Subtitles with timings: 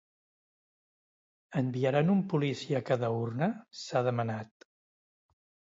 [1.61, 3.53] Enviaran un policia a cada urna?,
[3.83, 4.71] s’ha demanat.